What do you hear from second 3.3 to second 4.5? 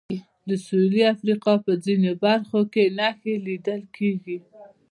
لیدل کېږي.